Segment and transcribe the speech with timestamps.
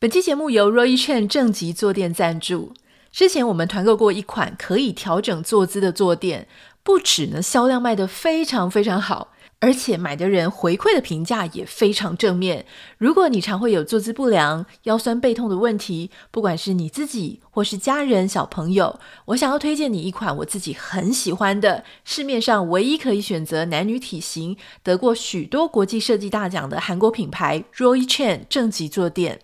[0.00, 2.72] 本期节目由 Roy Chen 正极坐垫赞助。
[3.10, 6.46] 之前我们团购过一款可以调整坐姿的坐垫，
[6.84, 12.64] 不止呢销量卖得非常非常好，而且买的人回馈的评价也非常正面。
[12.96, 29.40] 如果你常会有坐姿不良、腰酸背痛的问题，不管是你自己或是家人、小朋友，我想要推荐你一款我自己很喜欢的，市面上唯一可以选择男女体型、得过许多国际设计大奖的韩国品牌 Roy Chen 正极坐垫。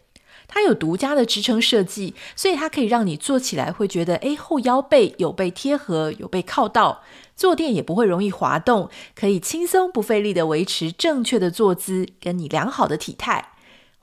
[0.47, 7.03] 它有独家的支撑设计，所以它可以让你坐起来会觉得，诶，后腰背有被贴合，有被靠到，
[7.35, 13.54] 坐垫也不会容易滑动，可以轻松不费力的维持正确的坐姿，跟你良好的体态。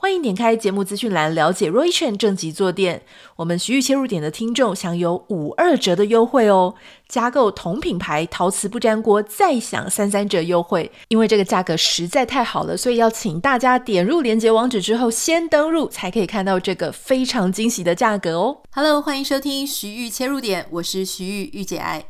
[0.01, 3.03] 欢迎点开节目资讯栏了解 Roychen 正极坐垫，
[3.35, 6.73] 我们徐玉切入点的听众享有五二折的优惠哦！
[7.07, 10.91] 加购同品牌陶瓷不粘锅再享三三折优惠。
[11.09, 22.03] 因为这个价格实在太好了，所以要请大家点入链接网址之后先登入，才可以看到这个非常惊喜的价格哦！Hello，欢迎收听徐玉切入点，我是徐玉玉姐爱。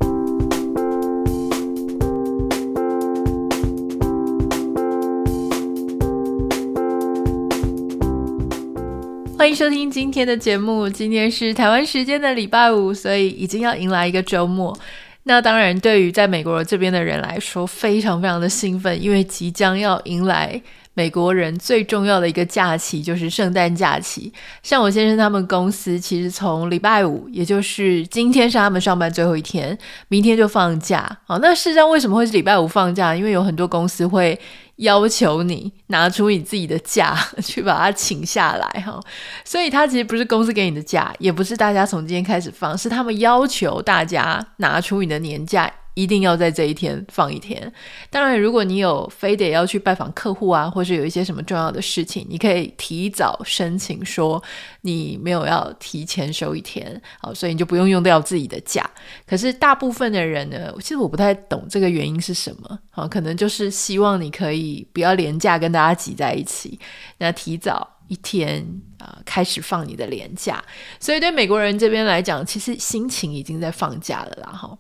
[9.42, 10.88] 欢迎收听今天的节目。
[10.88, 14.78] 今天是台湾时间的礼拜五，所以已经要迎来一个周末。
[15.23, 20.61] 那当然，对于在美国这边的人来说，非常非常的兴奋，因为即将要迎来
[20.94, 24.31] 美国人最重要的一个假期，就是圣诞假期。
[24.64, 31.17] 像我先生他们公司，其实从礼拜五，也就是今天是他们上班最后一天，明天就放假。
[31.25, 33.16] 好，那事实上为什么会是礼拜五放假？
[33.16, 34.39] 因为有很多公司会。
[34.78, 39.00] 要求你拿出你自己的假 去把它请下来哈，
[39.45, 45.72] 所以它其实不是公司给你的假，也不是大家从今天开始放，是他们要求大家拿出你的年假。
[45.94, 47.72] 一定要在这一天放一天。
[48.09, 54.42] 当然，如果你有非得要去拜访客户啊，或是有一些什么重要的事情，你可以提早申请说
[54.81, 58.89] 你没有要提前休一天，好，所以你就不用用掉自己的假。
[59.25, 66.80] 可是大部分的人呢，其实我不太懂这个原因是什么，好，可能就是希望你可以不要连假跟大家挤在一起，
[67.17, 68.66] 那提早一天
[68.98, 70.64] 啊，开始放你的连假。
[70.99, 74.77] 所以对美国人这边来讲，其实心情已经在放假了啦，哈。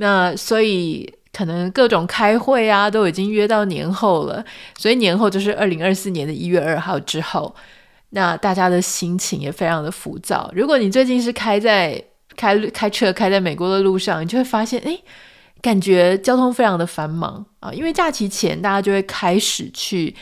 [0.00, 4.44] 那所以可能各种开会啊，都已经约到年后了，
[4.78, 7.52] 所以年后就是二零二四年的一月二号之后，
[8.10, 10.50] 那大家的心情也非常的浮躁。
[10.54, 12.00] 如果你最近是开在
[12.36, 15.02] 开开车开在美国的路上，你就会发现，诶，
[15.60, 20.14] 感觉交通非常的繁忙啊，因为假期前大家就会开始去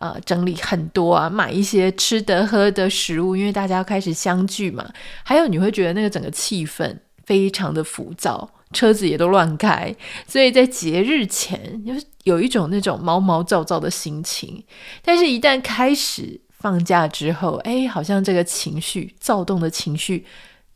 [0.00, 4.84] 呃整理很多啊，买一些吃的喝的食物，因为大家要开始相聚嘛。
[5.22, 8.50] 还有你会觉得那个整个气氛非常的浮躁。
[8.72, 9.94] 车子也都乱开，
[10.26, 14.64] 所以在节日前就是有一种那种毛毛躁躁的心情。
[15.02, 20.24] 但是，一旦开始放假之后，哎，好像这个情绪躁动的情绪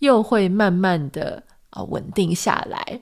[0.01, 3.01] 又会慢慢的啊稳定下来。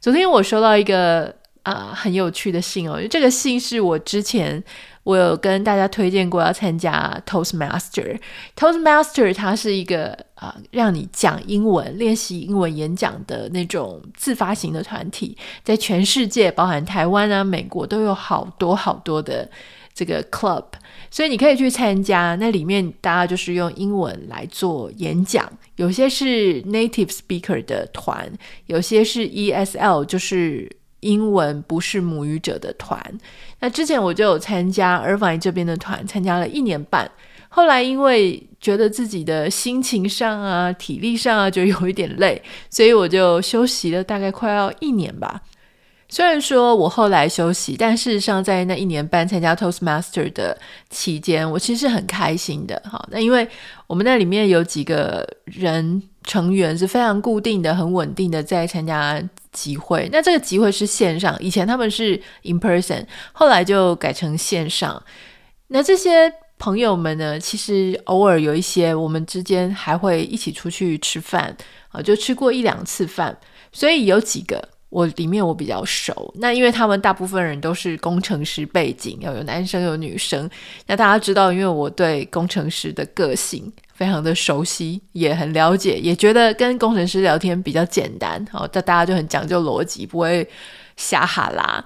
[0.00, 4.62] 昨天我收到一个啊很有趣的信哦，这个信是我之前。
[5.04, 8.20] 我有跟大家推荐过要参加 Toastmaster。
[8.54, 19.48] Toastmaster 它是一个啊、让你讲英文、练习英文演讲的那种自发型的团体，在全世界，包含台湾啊、美国，都有好多好多的
[19.92, 20.64] 这个 club，
[21.10, 22.36] 所以你可以去参加。
[22.36, 28.30] 那里面大家就是用英文来做演讲，有些是 native speaker 的团，
[28.66, 30.70] 有些是 ESL，就是。
[31.00, 33.00] 英文不是母语者的团，
[33.60, 37.08] 那之前我就有参加 Irvine 这边的团，参加了一年半。
[37.48, 45.40] 后来因为觉得自己的心情上啊、体力上啊就有一点累，所以我就休息了大概快要一年吧。
[46.10, 50.56] 虽然说我后来休息，但事实上在那一年半参加 Toastmaster 的
[50.88, 52.82] 期间，我其实是很开心的。
[52.90, 53.46] 哈，那因为
[53.86, 59.22] 我们那里面有几个人成员是非常固定的、很稳定的在参加
[59.52, 60.08] 集会。
[60.10, 65.02] 那这个集会是线上，以前他们是 in person，后来就改成线上。
[65.66, 71.56] 那这些朋友们呢，其实偶尔有一些我们之间还会一起出去吃饭
[71.90, 73.38] 啊，就吃过一两次饭，
[73.72, 74.68] 所以有几个。
[74.90, 80.48] 我里面我比较熟，那因为他们大部分人都是工程师背景，要有男生有女生。
[80.86, 88.42] 那大家知道，因为我对工程师的个性非常的熟悉，也很了解，也觉得跟工程师聊天比较简单。
[88.50, 90.48] 好，这大家就很讲究逻辑，不会
[90.96, 91.84] 瞎哈拉。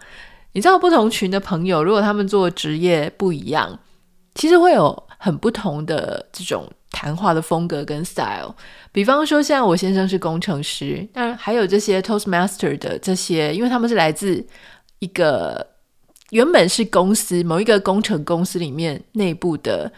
[0.53, 3.77] 你知道，不同群的朋友，如果他们做职业不一样，
[4.35, 6.71] 其实会有很不同的这种。
[6.95, 8.55] 谈话的风格跟 style，
[8.93, 14.47] 比方说像我先生是工程师，那还有这些 Toastmaster 的这些，因为他们是来自
[14.99, 15.67] 一个
[16.33, 19.91] 原本是公司某一个工程公司里面内部的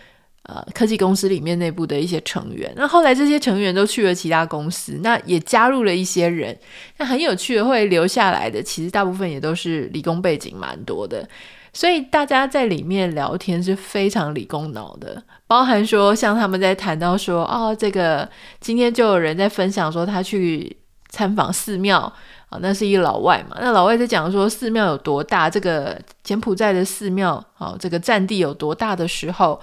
[0.44, 2.72] 呃科技公司里面内部的一些成员。
[2.76, 6.56] 那后来这些成员都去了其他公司，那也加入了一些人。
[6.98, 11.28] 那很有趣的，会留下来的，其实大部分也都是理工背景蛮多的。
[11.74, 18.26] 所以大家在里面聊天是非常理工脑的，包含说像他们在谈到说，哦，这个
[18.60, 20.74] 今天就有人在分享说他去
[21.08, 22.12] 参访寺庙啊，
[22.50, 29.60] 哦，那是一个老外嘛，那老外在讲说寺庙有多大，这个柬埔寨的寺庙哦，这个占地有多大的时候，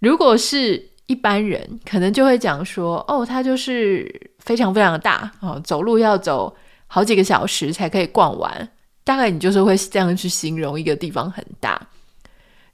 [0.00, 6.56] 如果是一般人，可能就会讲说，哦，它就是非常非常大哦，走路要走
[6.88, 8.68] 好几个小时才可以逛完。
[9.04, 11.80] 大概你就是会这样去形容一个地方很大。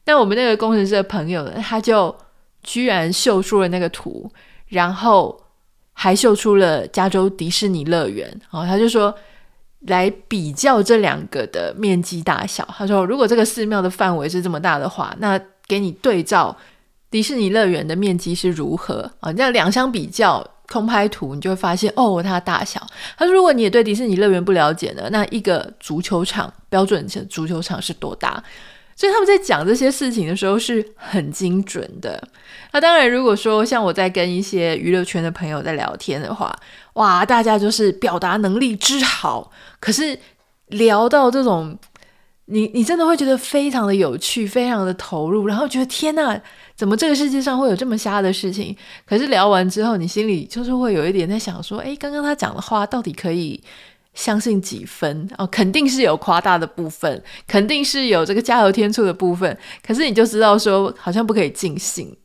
[0.05, 2.17] 那我们那个工程师的朋友呢，他就
[2.63, 4.31] 居然秀出了那个图，
[4.69, 5.39] 然后
[5.93, 8.41] 还秀出了加州迪士尼乐园。
[8.51, 9.15] 哦，他就说
[9.81, 12.67] 来比较这两个的面积大小。
[12.77, 16.57] 他说，如果这个寺庙的范围是这么大的话，那给你对照
[17.11, 19.33] 迪士尼乐园的面积是如何啊？
[19.33, 20.47] 这样两相比较。
[20.73, 22.81] 空拍图，你就会发现哦，它的大小。
[23.19, 28.41] 他说，如果你也对迪士尼乐园不了解呢，那一个足球场标准的足球场是多大？
[28.95, 32.23] 所以他们在讲这些事情的时候是很精准的。
[32.71, 36.57] 那当然，如果说像我在跟一些娱乐圈的朋友在聊天的话，
[36.93, 39.51] 哇，大家就是表达能力之好。
[39.81, 40.17] 可是
[40.69, 41.77] 聊到这种，
[42.51, 46.41] 你你真的会觉得非常的有趣，非常的投入，然后觉得天呐。
[46.77, 48.75] 怎么这个世界上会有这么瞎的事情？
[49.05, 53.63] 可是聊完之后，你心里就是会有一点在想说：诶，刚刚他讲的话到底可以
[54.15, 55.29] 相信几分？
[55.37, 59.57] 哦，肯定是有夸大的部分，肯定是有这个加油添醋的部分。
[59.87, 62.17] 可是你就知道说，好像不可以尽信。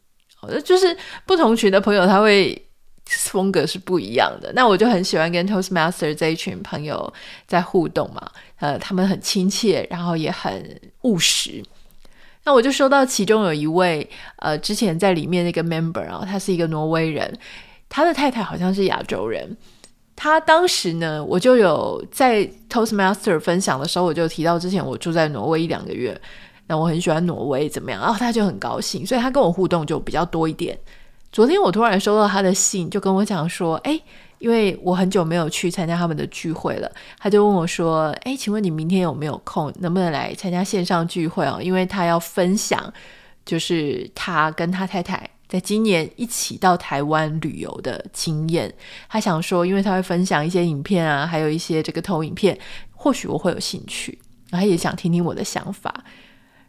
[0.42, 0.96] 哦，就是
[1.26, 2.65] 不同群的朋友，他会
[3.30, 4.52] 风格是不一样的。
[4.54, 7.14] 那我就很喜欢跟 Toastmaster 这一群朋友
[7.48, 8.32] 在互动嘛。
[8.58, 11.64] 呃，他们很亲切，然后也很务实。
[12.44, 14.08] 那我就收到其中有一位，
[14.38, 17.32] 呃，之前在里面那个 member 啊，他是一个挪威人，
[17.90, 19.56] 他的太太好像是亚洲人。
[20.16, 26.20] 他当时呢，我就有在 Toastmaster 分享的时候，我就提到之前我住在挪威一两个月，
[26.68, 28.00] 那我很喜欢挪威，怎么样？
[28.00, 30.78] 然后他就很高兴，所以他跟我互动就比较多一点。
[31.36, 34.00] 昨天我突然收到他的信，就跟我讲说，哎。
[34.38, 41.58] 因为我很久没有去参加他们的聚会了，他就问我说：“哎，请问你明天有没有空，能不能来参加线上聚会哦？
[41.62, 42.94] 因为他要分享，
[43.46, 48.72] 就是他跟他太太在今年一起到台湾旅游的经验。
[49.08, 52.56] 他想说，因为他会分享一些影片啊，还有一些这个投影片，
[52.92, 56.04] 或许我会有兴趣，然后他也想听听我的想法。”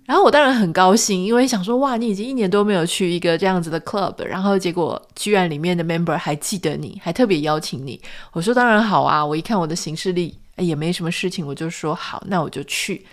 [0.07, 8.01] 然后我当然很高兴，因为想说哇，你已经一年多没有去一个这样子的 club，然后结果居然里面的 member 还记得你，还特别邀请你。
[8.33, 13.05] 我说当然好啊，我一看我的行事历，也没什么事情，我就说好，那我就去。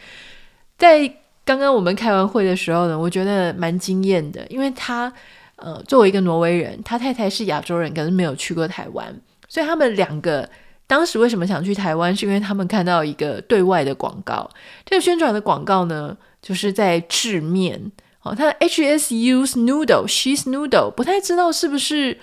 [0.78, 1.12] 在
[1.44, 5.12] 刚刚我们开完会的时候呢，我觉得蛮惊艳的，因为他
[5.56, 9.12] 呃作为一个挪威人，他太太是亚洲人，可是没有去过台湾，
[9.48, 10.48] 所以他们两个
[10.86, 14.48] 当时为什么想去台湾，是因为他们看到一个对外的广告，
[14.86, 16.16] 这个宣传的广告呢。
[16.44, 17.92] 就是在制面
[18.22, 22.20] 哦，他 H S U S noodle she's noodle，不太知道是不是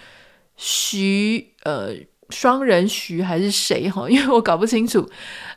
[0.56, 1.94] 徐呃
[2.28, 5.08] 双人徐还是谁哈，因为我搞不清楚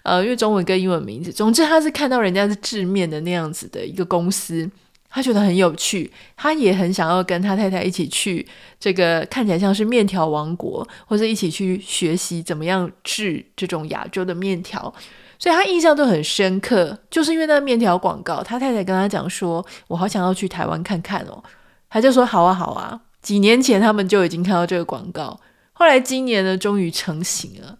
[0.03, 4.69] 呃，因为中文跟英文名字，总之他是看到人家是制面的那样子的一个公司，
[5.09, 8.47] 他觉得很有趣，他也很想要跟他太太一起去
[8.79, 14.93] 这个看起来像是面条王国，或者一起去学习怎么样制这种亚洲的面条。
[15.43, 21.43] 所以他印象都很深刻，就是因为那个面条广告，他太太跟他讲说：“我好想要去台湾看看哦。”
[21.91, 25.37] 他就说：“好啊，好啊。”几年前他们就已经看到这个广告，
[25.73, 27.77] 后来今年呢，终于成型了。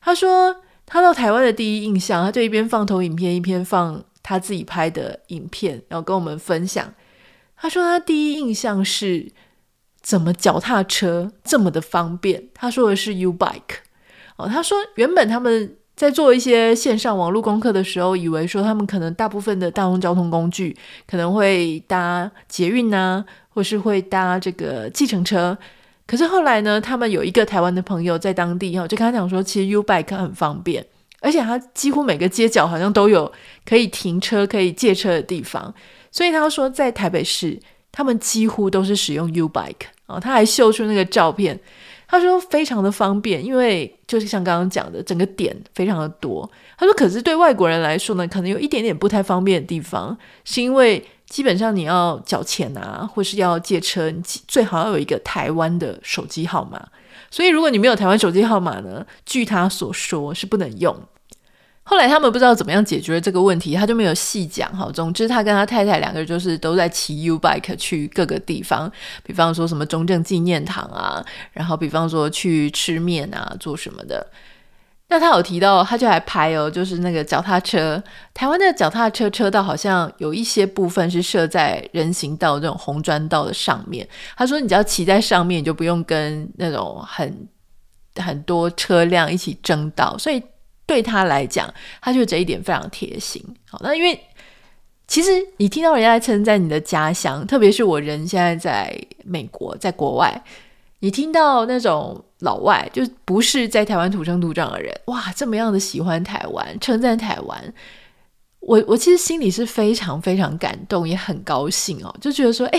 [0.00, 6.92] 他说他到台湾的第一印象，他就一边放投影片，一边放他自己拍的影片，然后跟我们分享。
[7.56, 9.30] 他说他第一印象是
[10.02, 12.48] 怎么脚踏车这么的方便。
[12.52, 13.84] 他说的是 U Bike
[14.34, 15.76] 哦，他说原本他们。
[15.98, 20.76] 在做一些线上网络功课的时候，以为说他们可能大部分的大众交通工具
[21.08, 25.58] 可能会搭捷运啊，或是会搭这个计程车。
[26.06, 30.86] 可是后来呢，他们有一个台湾的朋友在当地哈，就跟他讲说，其实 U-Bike 很方便，
[31.20, 33.32] 而且他几乎每个街角好像都有
[33.66, 35.74] 可以停车、可以借车的地方。
[36.12, 37.58] 所以他说，在台北市，
[37.90, 41.58] 他们几乎都是使用 U-Bike 啊，他还秀出那个照片。
[42.10, 46.50] 他说非常的方便，因为就是像刚刚讲的，整个点非常的多。
[46.78, 56.82] 他说，可是对外国人来说呢，可能有一点点不太方便的地方，是因为基本上你要缴钱啊，或是要借车，你最好要有一个台湾的手机号码。
[57.30, 60.96] 所以如果你没有台湾手机号码呢，据他所说是不能用。
[61.88, 64.90] 后来他们不知道怎么样解决了这个问题，他就没有细讲哈。
[64.92, 68.92] 总之，他跟他太太两个人就是都在骑 U bike 去各个地方，
[69.22, 74.26] 比方说什么中正纪念堂啊，然后比方说去吃面啊，做什么的。
[75.10, 78.02] 那他有提到，他就还拍哦，就是那个脚踏车，
[78.34, 84.06] 台湾的脚踏车车道好像有一些部分是设在人行道这种红砖道的上面。
[84.36, 87.48] 他说，你只要骑在上面，你就不用跟那种很
[88.16, 90.14] 很多车辆一起争道。
[90.18, 90.42] 所以
[90.88, 93.40] 对他来讲，他就这一点非常贴心。
[93.70, 94.18] 好，那因为
[95.06, 100.42] 其实你听到人家称赞你的家乡，特别是我人现在在美国，在国外。
[101.00, 107.72] 你听到那种老外，就不是在台湾土生土长的人，哇，这么样的喜欢台湾，称赞台湾，
[108.60, 112.78] 我我其实心里是非常非常感动，也很高兴哦，就觉得说，哎，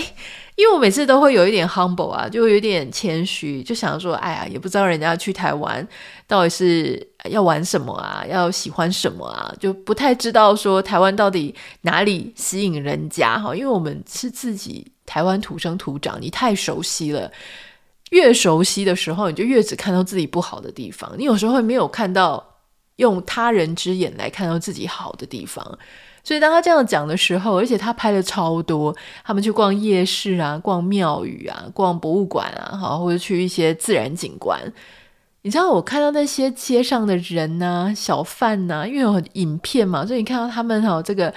[0.54, 5.86] 因为我每次都会有一点 humble 啊，就有点谦虚，就想说，哎呀，也不知道人家去台湾
[6.26, 17.30] 到底是要玩什么啊，要喜欢什么啊，就不太知道说台湾到底哪里吸引人家哈，因为我们是自己台湾土生土长，你太熟悉了。
[18.10, 21.12] 越熟悉的时候，你就越只看到自己不好的地方。
[21.16, 22.44] 你有时候会没有看到
[22.96, 25.78] 用他人之眼来看到自己好的地方。
[26.22, 28.94] 所以当他这样讲的时候，而且他拍了超多，
[29.24, 34.60] 他们去逛夜市啊，逛庙宇啊，逛博物馆啊，好，或者去一些自然景观。
[35.42, 41.32] 你知道我看到那些街上的人呐、小贩呐、因为有影片嘛，所以你看到他们哈这个。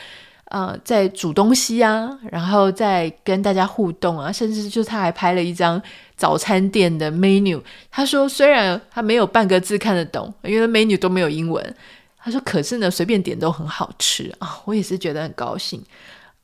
[0.50, 5.82] 啊、在煮东西啊，然后在跟大家互动啊，甚至就他还拍了一张
[6.24, 7.62] 早餐店的 menu。
[7.92, 11.76] 他说，虽然他没有半个字看得懂，因为 menu 都没有英文。
[12.18, 14.62] 他说，可是呢，随便点都很好吃啊。
[14.64, 15.84] 我也是觉得很高兴，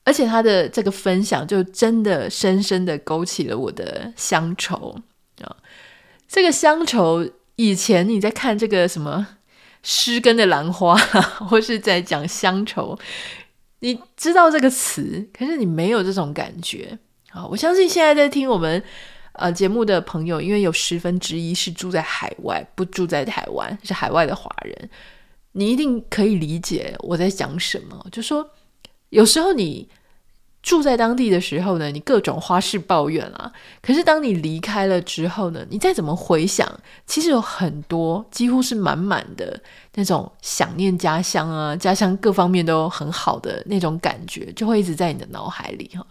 [0.03, 4.98] 而且他的这个分享就真的深深的勾起了我的乡愁
[5.41, 5.55] 啊。
[6.27, 9.25] 这个乡愁，以前你在看这个什么
[9.81, 10.93] 诗根的兰花，
[11.48, 13.00] 或是在讲乡愁。
[13.79, 17.48] 你知道这个词，可是你没有这种感觉啊！
[17.48, 18.83] 我相信现在在听我们
[19.39, 24.89] 呃节目的朋友，因为有十分之一是住在海外，不住在台湾，是海外的华人，
[25.53, 28.05] 你一定可以理解我在讲什么。
[28.12, 28.50] 就说
[29.10, 29.89] 有时候你。
[30.69, 33.51] 住在当地的时候呢，你各种花式抱怨啊。
[33.81, 36.71] 可是当你离开了之后呢，你再怎么回想，
[37.07, 39.59] 其实有很多几乎是满满的
[39.95, 46.05] 那种想念家乡啊，家乡各方面都很好的那种感觉，就会一直在你的脑海里哈。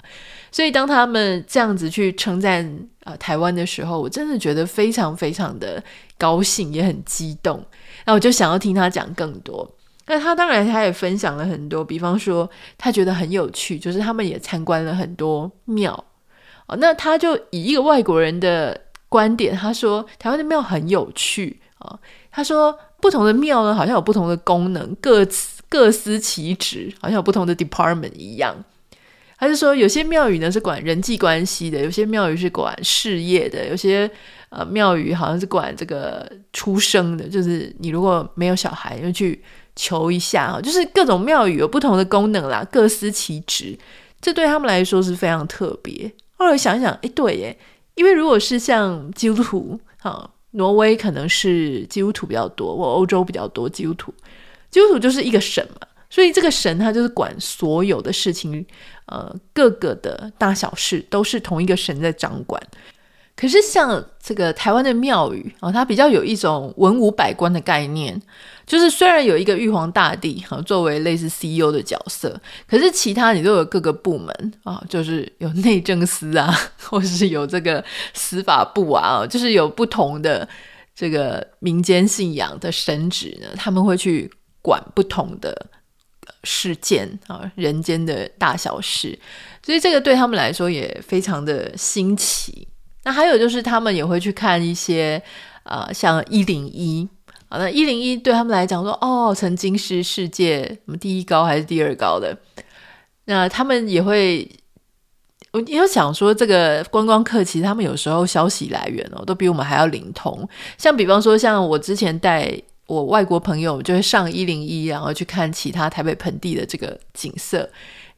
[0.51, 2.69] 所以当他们这样子去称赞、
[3.05, 5.81] 呃、台湾的时候，我真的觉得非常非常的
[6.19, 7.65] 高兴，也很激动。
[8.05, 9.73] 那我就想要听他讲更多。
[10.09, 12.49] 那他当然，他也分享了很多，比方说
[12.79, 15.93] 他觉得很有趣，就是他们也参观了很多庙
[16.67, 16.77] 哦。
[16.81, 22.01] 那他就以一个外国人的观点，他说台湾的庙很有趣啊、哦。
[22.31, 25.27] 他说不同的庙呢，好像有不同的功能，各
[25.69, 28.65] 各司其职，好像有不同的 department 一样。
[29.39, 34.11] 他就说有些庙宇呢是管人际关系的，有些庙宇是管事业的，有些
[34.51, 39.43] 呃庙宇好像是管这个出生的，就是你如果没有小孩，就去。
[39.81, 43.79] 求一下啊，就是各种庙宇有不同的功能啦，各司其职，
[44.21, 46.13] 这对他们来说是非常特别。
[46.33, 47.57] 后来想想，哎，对耶，
[47.95, 54.13] 因为如果是像基督徒，哈，挪威可能是基督徒比较多，或欧洲比较多基督徒，
[54.69, 58.67] 基督徒就是一个神嘛，所以这个神他就是管所有的事情，
[59.07, 62.61] 呃，各个的大小事都是同一个神在掌管。
[63.39, 68.21] 可是像这个台湾的庙宇啊，它比较有一种文武百官的概念。
[68.67, 80.47] 就是虽然有一个玉皇大帝哈，作为类似 CEO 的角色，可是其他你都有各个部门啊，就是有内政司啊， 或者是有这个司法部啊，就是有不同的
[80.95, 84.31] 这个民间信仰的神职呢，他们会去
[84.61, 85.67] 管不同的
[86.45, 89.19] 事件啊，人间的大小事，
[89.65, 92.69] 所以这个对他们来说也非常的新奇。
[93.09, 95.23] 那还有就是他们也会去看一些
[95.63, 97.09] 啊，像一零一。
[97.49, 102.37] 啊，那一零一对他们来讲说，哦，曾经是世界什么第一高还是第二高的？
[103.25, 104.47] 那他们也会，
[105.53, 110.47] 我也有想说，这个观光客其实他们有时候消息来源哦，都比我们还要灵通。
[110.77, 112.53] 像比方说，像我之前带
[112.87, 117.71] 我外国朋友，就会上一零一，然后去看其他台北盆地的这个景色。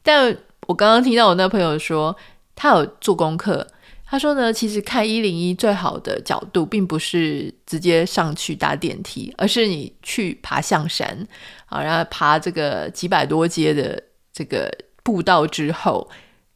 [0.03, 2.17] 但我刚刚听到我那朋友说，
[2.57, 3.65] 他有做功课。
[4.11, 11.25] 他说呢，其实看一零一最好的角度，并不是直接上去搭电梯，而是你去爬象山
[11.67, 14.03] 啊，然后爬这个几百多阶的
[14.33, 14.69] 这个
[15.05, 16.11] 步道之后，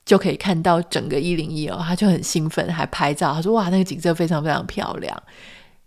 [0.05, 1.81] 就可以看到整个一零一哦。
[1.81, 3.33] 他就很兴奋，还拍照。
[3.33, 5.23] 他说：“哇，那个景色非常非常漂亮。”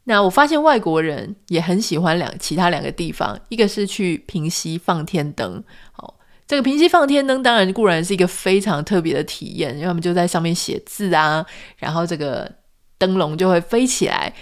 [0.05, 5.61] 那我发现外国人也很喜欢两其他两个地方，一个是去平溪放天灯。
[5.91, 6.16] 好，
[6.47, 11.45] 这个平溪放天灯当然固然是一个非常特别的体验，因为他们就在上面写字啊，
[11.77, 12.49] 然后这个
[12.97, 14.33] 灯笼就会飞起来。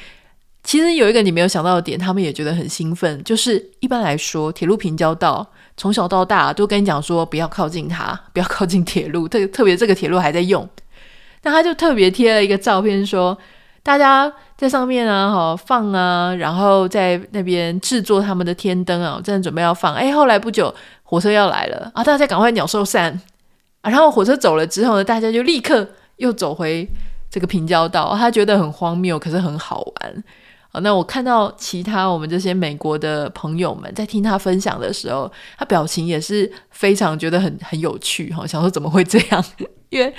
[0.64, 5.46] 其实有一个你没有想到的点，他们也觉得很兴奋，就是一般来说铁路平交道
[5.78, 10.68] 从小到大都跟你讲说不要靠近它， 不要靠近铁路，特特别这个铁路还在用，
[11.42, 13.36] 那他就特别贴了一个照片说。
[13.86, 19.94] 大家在上面啊，哈放啊，然后在那边制作他们的天灯啊，正准备要放。
[19.94, 20.74] 哎，后来不久
[21.06, 23.10] 火车要来了啊，大家赶快鸟兽散
[23.80, 23.90] 啊。
[23.90, 26.86] 然后火车走了之后呢，大家就立刻又走回
[27.30, 28.14] 这个平交道。
[28.18, 30.24] 他觉得很荒谬，可是很好玩
[30.72, 30.82] 啊。
[30.82, 39.46] 那我看到其他我们这些美国的朋友们在听他分享的时候，他表情也是非常觉得很很有趣哈，想说怎么会这样？
[39.90, 40.14] 因为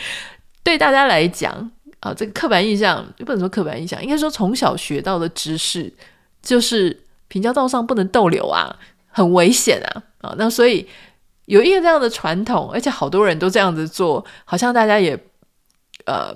[0.62, 1.70] 对大家来讲。
[2.00, 5.92] 啊，这个刻板印象不能说刻板印象，应该说从小学到的知识
[6.42, 8.76] 就是平交道上不能逗留啊，
[9.08, 10.02] 很危险啊！
[10.20, 10.86] 啊，那所以
[11.46, 15.18] 有一个这样的传统，而且好多人都这样子做，好像大家也
[16.04, 16.34] 呃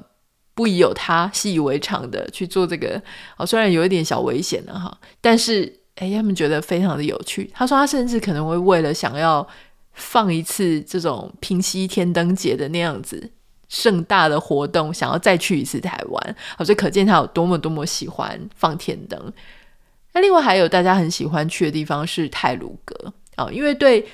[0.55, 3.01] 不疑有他，习以为常的去做这个。
[3.37, 7.51] 哦，虽然有一点小危险的哈，但是哎，他们觉得非常的有趣。
[7.55, 9.47] 他说他甚至可能会为了想要
[9.93, 13.33] 放一次这种平溪天灯节的那样子。
[13.73, 19.33] 盛大的活动，想要再去一次台湾，好，所以可见他有多么多么喜欢放天灯。
[20.13, 24.07] 那另外还有大家很喜欢去的地方是泰鲁阁啊，因为对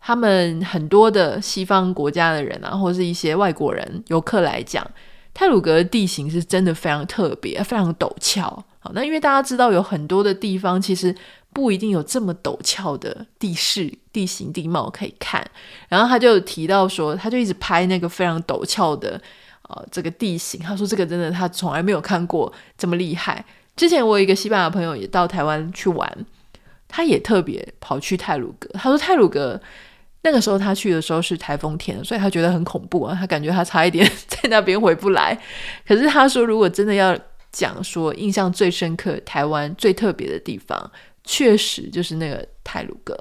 [0.00, 4.86] 他们很多的西方国家的人啊，或是一些外国人游客来讲，
[5.34, 8.44] 泰鲁格的地形是真的非常特别，非常陡峭。
[8.78, 11.14] 好，那因为大家知道有很多的地方其实。
[11.54, 15.46] 不一定有这么陡峭的地势、地形、地貌可以看。
[15.86, 19.20] 然后他就提到说，他就一直拍那个非常陡峭的
[19.68, 20.58] 呃这个地形。
[20.62, 23.44] 他说这个真的他从来没有看过这么厉害。
[23.76, 26.26] 之前我有一个西班牙朋友也到台湾去玩，
[26.92, 28.68] 他也特别跑去泰鲁阁。
[28.74, 29.60] 他说泰鲁阁
[30.22, 35.36] 那个时候他去的时候是台风天，所以他觉得很恐怖啊，他感觉他差一点 在那边回不来。
[35.88, 37.18] 可是他说，如果真的要
[37.50, 40.90] 讲说印象最深刻、台湾最特别的地方。
[41.24, 43.14] 确实就是那个泰鲁阁，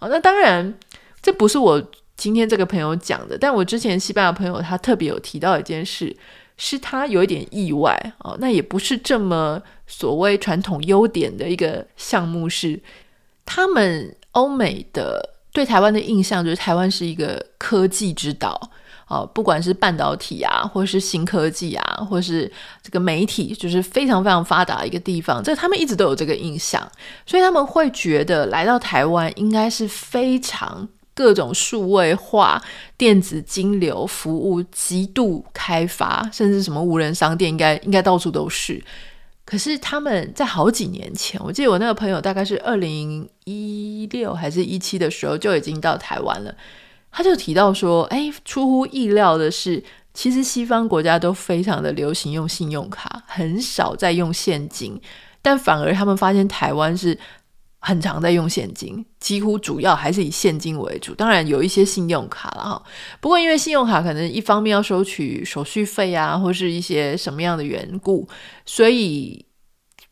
[0.00, 0.74] 哦，那当然
[1.22, 1.80] 这不是我
[2.16, 6.16] 今天这个朋友讲的，但我之前西班牙朋友他特别有提到一件事，
[6.58, 12.78] 是他有一点意外哦，那也不是这么所谓传统优点的一个项目是，
[13.46, 18.70] 他们欧美的对台湾的印象就是台湾是一个科技之岛。
[19.10, 26.86] 哦，不管是半导体啊，或是新科技啊，或是这个媒体，就是非常非常发达的一个地方，这他们一直都有这个印象，
[27.24, 30.86] 所以他们会觉得来到台湾应该是非常
[31.18, 32.62] 各种数位化、
[32.96, 38.80] 电子金流服务极度开发，甚至什么无人商店应该应该到处都是。
[39.44, 46.54] 可是他们在好几年前，我记得我那个朋友大概是二零一六还是一七的时候就已经到台湾了。
[47.10, 49.82] 他就提到说：“哎，出乎意料的是，
[50.14, 55.00] 其实西方国家都非常的流行用信用卡，很少在用现金，
[55.42, 57.18] 但反而他们发现台湾是
[57.78, 61.14] 很常在用现金，几乎主要还是以现金为主。
[61.14, 62.82] 当然有一些信用卡了哈，
[63.20, 68.28] 不过因为信用卡可能一方面要收取手续费啊，或是一些什么样的缘故，
[68.64, 69.44] 所以。”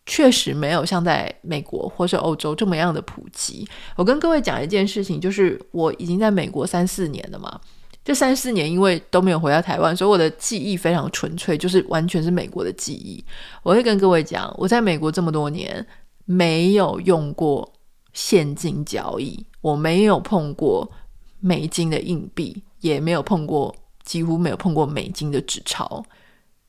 [0.09, 3.67] 确实没有像在美国或是欧洲这么样的普及。
[3.97, 7.61] 我跟各位讲一件事情，就是我已经在美国三四年了嘛。
[8.05, 13.25] 这三四年因为都没有回到台湾，所以我的记忆非常纯粹，就是完全是美国的记忆。
[13.65, 15.85] 我会跟各位讲，我在美国这么多年
[16.27, 17.73] 没有用过
[18.13, 20.93] 现金交易，我没有碰过
[21.41, 26.05] 美金的硬币，也没有碰过，几乎没有碰过美金的纸钞。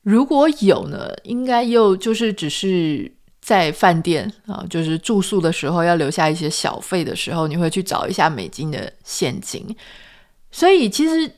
[0.00, 3.12] 如果有呢，应该又就是只是。
[3.40, 9.64] 在饭店啊，就是住宿的时候要留下一些小费的时候，你会去找一下美金的现金。
[10.50, 11.32] 所以其实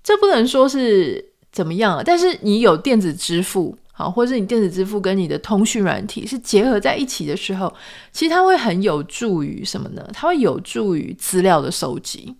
[0.00, 7.70] 这不能说是怎么样啊，但是你有电子支付啊，或是你电子支付跟你的通讯软体是结合在一起的时候，
[8.10, 10.08] 其实它会很有助于什么呢？
[10.14, 12.34] 它会有助于资料的收集，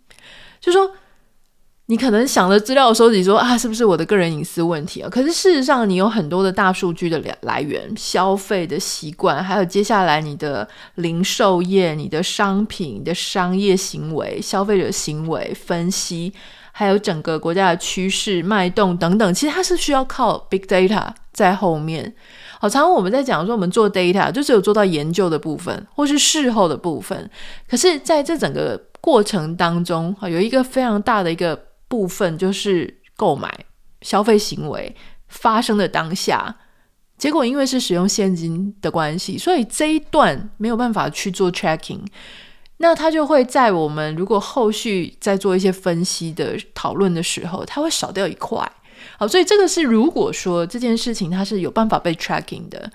[0.61, 0.91] 就说。
[1.91, 5.09] 你可能想着资料收集说啊，是不是我的个人隐私问题啊？
[5.09, 16.31] 可是事实上，你有很多的大数据的来源，消费的习惯，还有接下来你的零售业、你的商品、你的商业行为、消费者行为分析，
[16.73, 22.15] 还有整个国家的趋势脉动等等，其实它是需要靠 big data 在后面。
[22.61, 27.31] 好，常常我们在讲说，我们做 data 就只有做到研究的部分，或是事后的部分。
[27.69, 31.67] 可是在这整个过程当中，有一个非常大的一个。
[31.91, 33.51] 部分就是购买
[34.03, 34.95] 消费行为
[35.29, 36.55] 发生的当下，
[37.17, 42.05] 结果因为是使用现金的关系，所以这一段没有办法去做 tracking。
[42.77, 48.71] 那它就会在我们如果后续在做一些分析的讨论的时候，它会少掉一块。
[49.19, 52.89] 好，所以这个是如果说这件事情它是有办法被 tracking 的，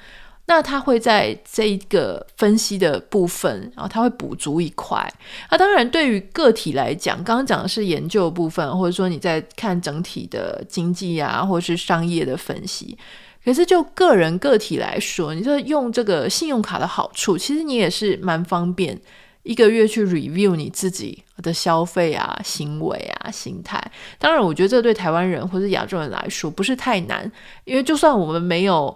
[0.45, 5.13] 那它会在这一个分析的部分，然后它会补足一块。
[5.51, 12.97] 那当然，对于个体来讲，刚刚讲的是研究部分，或者说你在看整体的经济啊，或者是商业的分析。
[13.43, 18.97] 可是就个人个体来说，你说用这个信用卡的好处，其实你也是蛮方便。
[19.43, 23.79] 一个月去 review 你自己的消费啊、行为啊、心态。
[24.17, 27.29] 当然，我觉得这对台湾人或是亚洲人来说不是太难，
[27.65, 28.95] 因为就算我们没有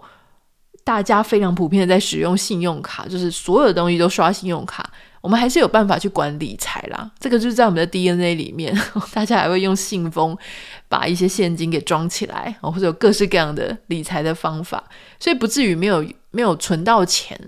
[0.84, 7.10] 大家非常普遍的在使用信用卡，就是所有的东西都刷信用卡，我们还是有办法去管理财啦。
[7.20, 8.74] 这个就是在我们的 DNA 里面，
[9.12, 10.34] 大家还会用信封
[10.88, 14.82] 把一些现金给装起来，或者有各式各样的理财的方法，
[15.20, 17.38] 所以不至于没有没有存到钱。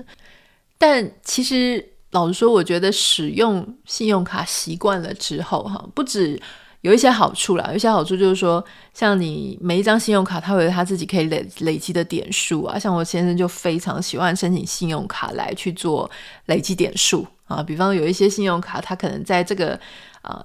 [0.76, 1.86] 但其实。
[2.10, 6.40] 老实说，我觉得使用信用卡习惯了之后，哈，不止
[6.80, 7.66] 有一些好处啦。
[7.70, 12.78] 有一些好处就是说，像你每一张信用卡，它会有它自己可以累累积的点数啊。
[12.78, 16.10] 像我先生就非常喜欢申请信用卡来去做
[16.46, 17.62] 累积点数啊。
[17.62, 19.78] 比方有一些信用卡，它可能在这个
[20.22, 20.44] 啊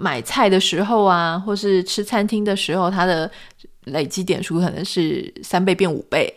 [0.00, 3.30] 买菜的时候啊，或是吃餐厅的时候，它的
[3.84, 6.32] 累积点数可能是三倍变五倍。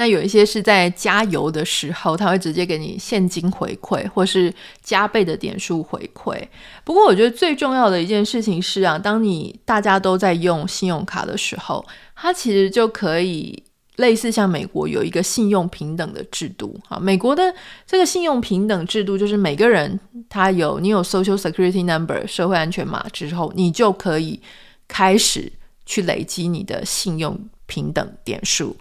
[0.00, 4.50] 那有一些是在加油的时候，他会直接给你现金回馈，或是
[4.82, 6.42] 加倍的点数回馈。
[6.84, 11.84] 不过，我觉得最重要的一件事情是啊，当你大家都在用信用卡的时候，
[12.16, 13.62] 它其实就可以
[13.96, 16.98] 类似像美国有一个信用平等的制度啊。
[16.98, 17.54] 美国的
[17.86, 24.40] 这个信用平等制度就是每个人他有你有 Social Security Number 社会安全码之后，你就可以
[24.88, 25.52] 开始
[25.84, 28.74] 去累积你的信用平等点数。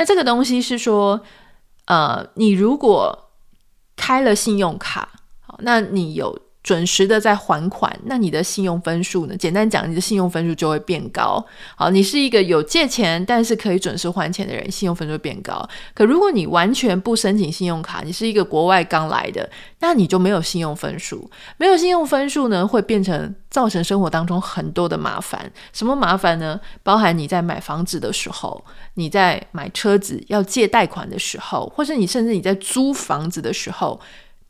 [0.00, 1.20] 那这个东西是说，
[1.84, 3.30] 呃，你如果
[3.96, 9.34] 开了信用卡，好，那你有准时的在还款，那你的信用分数呢？
[9.34, 11.42] 简单讲，你的信用分数就会变高。
[11.74, 15.66] 好，你是一个有借钱但是可以准时还钱的人，信用分数变高。
[15.94, 21.30] 可如果你完全不申请信用卡，你是一个国外刚来的，那你就没有信用分数。
[21.56, 25.50] 没有信用分数呢，会变成造成生活当中很多的麻烦。
[25.72, 26.60] 什么麻烦呢？
[26.82, 28.62] 包含你在买房子的时候，
[28.94, 33.98] 你在买车子要借贷款的时候，或者你甚至你在租房子的时候，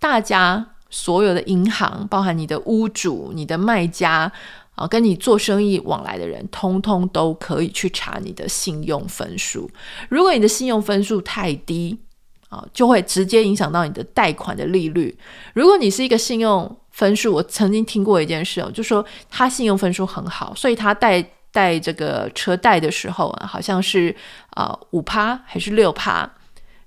[0.00, 0.66] 大家。
[0.90, 4.30] 所有的银行，包含你的屋主、你的卖家
[4.74, 9.70] 啊，跟你做生意往来的人，通通都可以去查你的信用分数。
[10.08, 11.98] 如果你的信用分数太低
[12.48, 15.16] 啊，就会直接影响到你的贷款的利率。
[15.54, 24.14] 如果你是一个信用分数，我曾经听过一件事哦，就说他信用分数很好，所以他贷贷这个车贷的时候啊，好像是
[24.50, 26.28] 啊五趴还是六趴，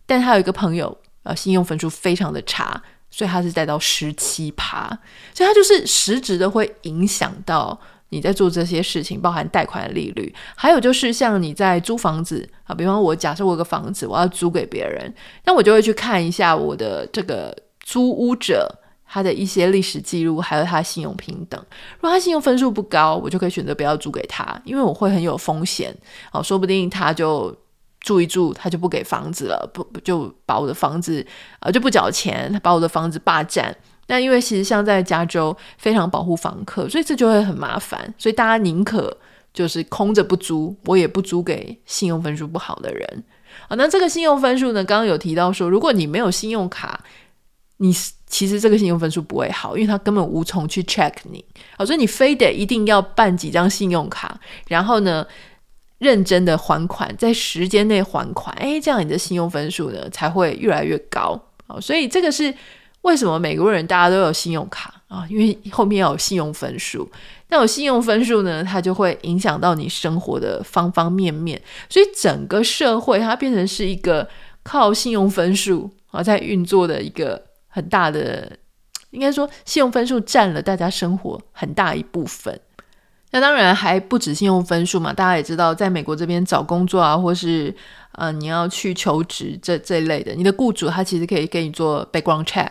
[0.06, 2.82] 但他有一个朋友啊，信用分数非常的差。
[3.15, 4.88] 所以它是带到十七趴，
[5.36, 15.13] 所以它就是实质的会影响到你在做这些事情，包含贷款的利率，还有就是像你在租房子啊，比方我假设我有个房子我要租给别人，
[15.45, 18.67] 那我就会去看一下我的这个租屋者
[19.08, 21.63] 他的一些历史记录，还有他信用评等。
[21.99, 25.95] 如果他信用分数不高，我就可以选择不要租给他，因为我会很有风险
[26.32, 27.56] 哦，说不定他就。
[28.04, 31.26] 住一住，他就不给房子了，不就把我的房子
[31.62, 33.76] 呃就不缴钱，他把我的房子霸占。
[34.08, 38.13] 那因为其实像在加州非常保护房客，所以这就会很麻烦。
[38.18, 39.18] 所以大家宁可
[39.54, 43.24] 就是空着不租，我也不租给信用分数不好的人
[43.70, 43.76] 啊。
[43.78, 47.02] 那这个信用分数呢，刚刚有提到说，如果你没有信用卡，
[47.78, 47.96] 你
[48.28, 51.44] 其实这个信用分数不会好，因为他根本无从去 check 你
[51.78, 51.86] 啊。
[51.86, 54.38] 所以你非得一定要办几张信用卡，
[54.68, 55.26] 然后呢，
[56.04, 61.42] 认真的还款，在时间内还款，诶，这样你的信用分数呢才会越来越高。
[61.66, 62.54] 好，所以这个是
[63.02, 65.26] 为什么美国人大家都有信用卡啊？
[65.30, 67.10] 因为后面要有信用分数。
[67.48, 71.62] 那有信用分数呢，它就会影响到你生活的方方面面。
[71.89, 74.28] 所以整个社会它变成是一个
[74.63, 78.52] 靠信用分数啊在运作的一个很大的，
[79.12, 82.60] 应该说信用分数占了大家生活很大一部分。
[83.34, 87.76] 那当然还不止信用分数嘛，大家也知道，在美国这边找工作啊，或是
[88.12, 92.69] 呃你要去求职这这一类的，你的雇主他其实可以给你做 background check，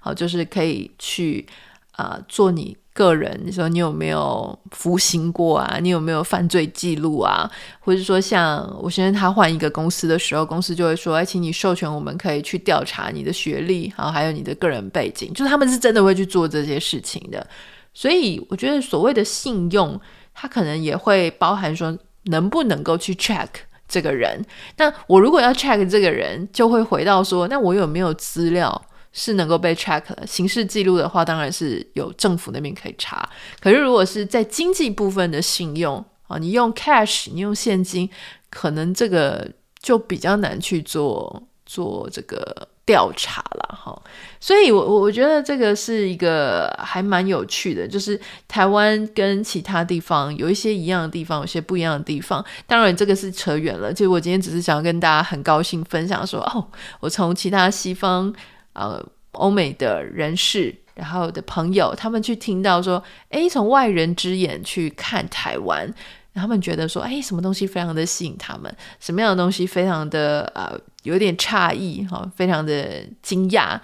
[0.00, 1.46] 好，就是可以去
[1.92, 17.46] 啊、做你个人，你说你有没有服刑过啊，你有没有犯罪记录啊，或者说像我先生他换一个公司的时候，公司就会说，哎，请你授权我们可以去调查你的学历，然后还有你的个人背景，就是他们是真的会去做这些事情的。
[17.94, 20.00] 所以我觉得所谓的信用，
[20.34, 23.48] 它可能也会包含说能不能够去 check
[23.86, 24.42] 这个人。
[24.78, 30.26] 那我如果要 check 这个人，就会回到说，那我有没有资料是能够被 check 的？
[30.26, 33.28] 刑事记录的话，当然是有政府那边可以查。
[33.60, 38.08] 可是如果是在经济部分的信用啊，你用 cash，你用现金，
[38.48, 39.46] 可能这个
[39.80, 42.68] 就比较难去做做这个。
[42.84, 44.02] 调查了哈，
[44.40, 52.44] 所以我我我觉得这个是一个还蛮有趣的，就是台湾跟其他地方有一些一样的地方，有些不一样的地方。
[52.66, 56.66] 当然这个是扯远了，其实我今天只是想要跟大家很高兴分享说，哦，
[56.98, 58.34] 我从其他西方
[58.72, 59.00] 呃
[59.32, 65.92] 欧美的人士，然后的朋友，他们去听到说，诶，从外人之眼去看台湾。
[66.34, 68.74] 他们觉得说，哎，什么东西非常的吸引他们？
[68.98, 73.78] 什么样的东西非常的呃，有点诧异哈，非常的惊讶。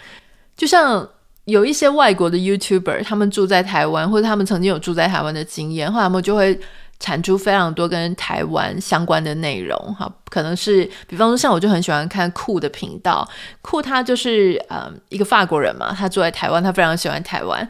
[0.56, 1.08] 就像
[1.44, 6.58] 有一些外国的 YouTuber，他们住在台湾，或者他们曾经有住在台湾的经验，后来他们就会
[6.98, 10.12] 产出非常多跟台湾相关的内容哈。
[10.28, 13.26] 可能是，比方说，像我就很喜欢看酷的频道，
[13.62, 17.66] 酷他就是呃一个法国人嘛，他住在台湾，他非常喜欢台湾。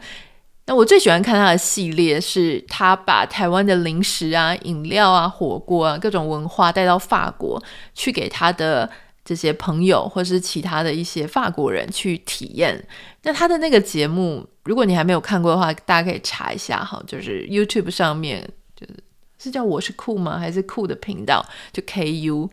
[0.65, 7.61] 那我最喜欢看他的系列，是他把台湾的零食啊、饮料啊、火锅啊各种文化带到法国
[7.93, 8.87] 去，给他的
[9.29, 12.83] 这些朋友或是其他的一些法国人去体验。
[13.21, 18.43] 那他的那个节目，如果你还没有看过的话，大家可以查一下哈，就是 YouTube 上面
[18.75, 18.93] 就是
[19.37, 20.39] 是叫我是酷吗？
[20.39, 21.45] 还是酷的频道？
[21.71, 22.49] 就 KU。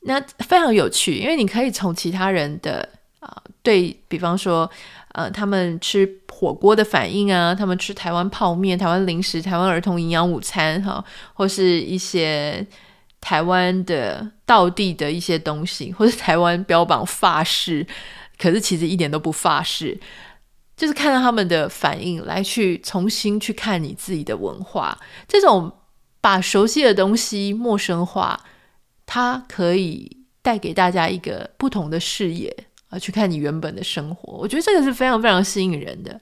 [0.00, 2.88] 那非常有趣，因为你可以从其他人的
[3.20, 4.68] 啊、呃，对比方说。
[5.14, 11.04] 呃，他们吃火锅的反应啊，他们吃台湾泡面、台湾零食、台湾儿童营养午餐，哈，
[11.34, 12.66] 或是一些
[13.24, 17.86] 台湾的道地的一些东西，或是台湾标榜法式，
[18.38, 19.98] 可是其实一点都不法式，
[20.76, 25.72] 就是看到他们的反应来去重新去看你自己的文化，这种
[26.20, 28.38] 把熟悉的东西陌生化，
[29.06, 32.54] 它可以带给大家一个不同的视野
[32.90, 32.98] 啊。
[32.98, 36.20] 去看你原本的生活，我觉得这个是非常非常吸引人的。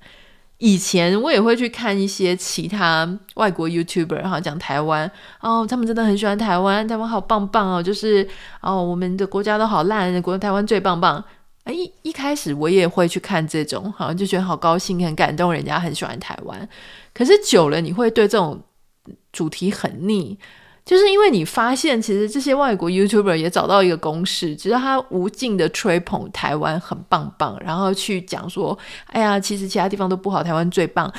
[0.62, 8.24] 以前我也会去看一些其他外国 YouTuber 哈，讲台湾哦，他们真的很喜欢台湾，台湾好棒棒哦，就是
[8.60, 11.22] 哦，我们的国家都好烂，国台湾最棒棒。
[11.64, 16.68] 哎，一一开始我也会去看这种，好像就觉得好高兴，很感动，人家很喜欢台湾。
[17.12, 18.62] 可是久了，你会对这种
[19.32, 20.38] 主题很腻。
[20.84, 31.12] 就是因为你发现，其实这些外国 YouTuber 也找到一个公式，只是他无尽的吹捧台湾很棒棒，然后去讲说，哎呀，其实其他地方都不好，台湾最棒，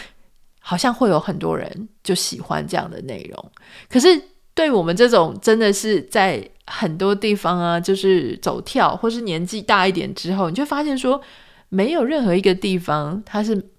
[0.59, 3.51] 好像会有很多人就喜欢这样的内容。
[3.89, 4.21] 可是
[4.53, 11.21] 对我们这种真的是在很多地方啊，就是走跳，或是年纪大一点之后，你就发现说，
[11.69, 13.69] 没有任何一个地方它是。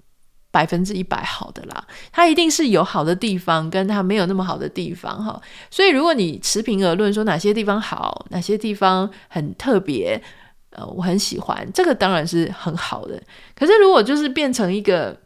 [0.54, 5.42] 百分之一百好的啦，它一定是有好的地方，跟它没有那么好的地方哈。
[5.68, 10.22] 所以如果你持平而论，说哪些地方好，哪些地方很特别，
[10.70, 13.20] 呃，我很喜欢，这个当然是很好的。
[13.56, 15.18] 可是如果就是变成一个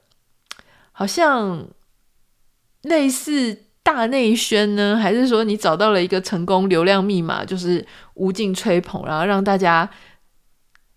[0.92, 1.62] 好像
[2.84, 9.90] 类似大内宣呢，还是说你找到了一个成功流量密码，就是无尽吹捧，然后让大家。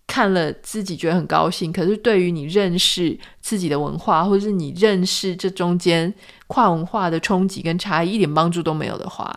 [0.06, 6.12] 看了自己觉得很高兴，可是对于你认识自己的文化，或者是你认识这中间
[6.46, 9.34] 跨文化的冲击跟差异，一点帮助都没有的话，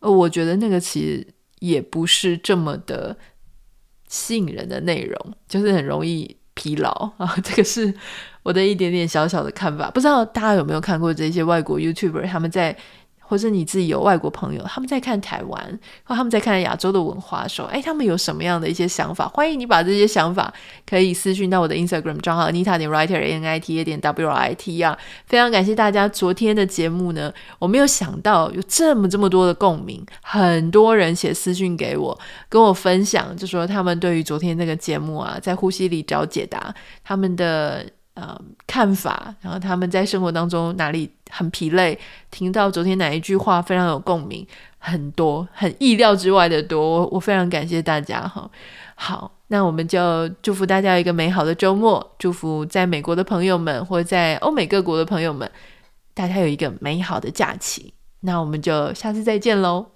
[0.00, 1.26] 呃，我觉得那个其实
[1.58, 3.16] 也不是这么的
[4.08, 7.36] 吸引人的内容，就是很容易疲劳 啊。
[7.44, 7.92] 这个是
[8.42, 12.76] 我的一点点小小的看法，不知道大家有没有看过这些外国 YouTuber 他们在。
[13.28, 19.26] 或者你自己有外国朋友，他们在看台湾，或他们在看亚洲的文化的时候，哎，他们有什么样的一些想法？
[19.28, 20.52] 欢迎你把这些想法
[20.88, 24.96] 可以私讯到我的 Instagram 账号 Anita 点 Writer N I T A 点 W R I T 啊！
[25.26, 37.84] 非常感谢大家昨天的节目呢，我没有想到有这么这么多的共鸣，很多人写私讯给我，跟我分享，就说他们对于昨天那个节目啊，在呼吸里找解答，他们的。
[38.16, 38.34] 呃，
[38.66, 41.98] 看法，然后他们在生活当中哪里很疲累，
[42.30, 44.46] 听到昨天哪一句话非常有共鸣，
[44.78, 48.50] 很多很意料之外的多，我非常感谢大家哈。
[48.94, 55.50] 好，那我们就祝福大家一个美好的周末，祝福在美国的朋友们或在欧美各国的朋友们，
[56.14, 57.92] 大家有一个美好的假期。
[58.20, 59.95] 那我们就下次再见喽。